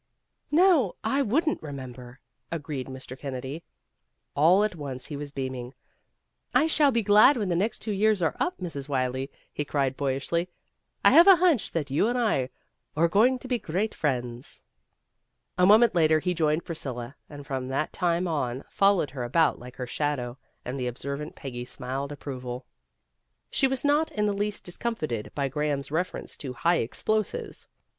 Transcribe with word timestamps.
"No, 0.49 0.95
I 1.03 1.21
wouldn't 1.21 1.61
remember," 1.61 2.19
agreed 2.51 2.87
Mr. 2.87 3.15
Kennedy. 3.15 3.63
All 4.35 4.63
at 4.63 4.73
once 4.75 5.05
he 5.05 5.15
was 5.15 5.31
beaming. 5.31 5.75
"I 6.55 6.65
shall 6.65 6.89
be 6.91 7.03
glad 7.03 7.37
when 7.37 7.49
the 7.49 7.55
next 7.55 7.83
two 7.83 7.91
years 7.91 8.19
are 8.19 8.35
up, 8.39 8.57
Mrs. 8.57 8.89
Wylie," 8.89 9.29
he 9.53 9.63
cried 9.63 9.95
boyishly. 9.95 10.49
"I 11.05 11.11
have 11.11 11.27
a 11.27 11.35
hunch 11.35 11.71
that 11.73 11.91
you 11.91 12.07
and 12.07 12.17
I 12.17 12.49
are 12.95 13.07
going 13.07 13.37
to 13.37 13.47
be 13.47 13.59
great 13.59 13.93
friends." 13.93 14.63
A 15.55 15.67
moment 15.67 15.93
later 15.93 16.17
he 16.17 16.33
joined 16.33 16.65
Priscilla, 16.65 17.15
and 17.29 17.45
from 17.45 17.67
that 17.67 17.93
time 17.93 18.27
on 18.27 18.63
followed 18.71 19.11
her 19.11 19.23
about 19.23 19.59
like 19.59 19.75
her 19.75 19.85
shadow, 19.85 20.35
and 20.65 20.79
the 20.79 20.87
observant 20.87 21.35
Peggy 21.35 21.63
smiled 21.63 22.11
ap 22.11 22.21
proval. 22.21 22.63
She 23.51 23.67
was 23.67 23.85
not 23.85 24.09
in 24.11 24.25
the 24.25 24.33
least 24.33 24.65
discomfited 24.65 25.31
by 25.35 25.47
Graham's 25.47 25.91
reference 25.91 26.35
to 26.37 26.53
high 26.53 26.77
explosives. 26.77 27.67